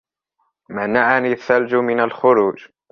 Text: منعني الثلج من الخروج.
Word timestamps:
منعني 0.69 1.31
الثلج 1.31 1.75
من 1.75 1.99
الخروج. 1.99 2.67